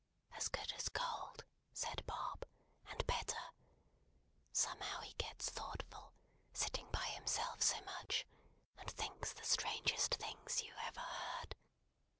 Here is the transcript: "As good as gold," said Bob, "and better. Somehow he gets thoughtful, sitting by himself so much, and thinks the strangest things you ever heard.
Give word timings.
"As 0.35 0.47
good 0.47 0.71
as 0.73 0.89
gold," 0.89 1.43
said 1.73 2.03
Bob, 2.07 2.43
"and 2.87 3.05
better. 3.05 3.37
Somehow 4.51 5.01
he 5.01 5.13
gets 5.13 5.51
thoughtful, 5.51 6.13
sitting 6.53 6.89
by 6.91 7.05
himself 7.09 7.61
so 7.61 7.79
much, 7.81 8.25
and 8.79 8.89
thinks 8.89 9.31
the 9.31 9.43
strangest 9.45 10.15
things 10.15 10.63
you 10.63 10.73
ever 10.87 11.01
heard. 11.01 11.55